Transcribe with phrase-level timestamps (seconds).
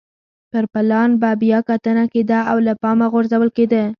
[0.51, 3.83] پر پلان به بیا کتنه کېده او له پامه غورځول کېده.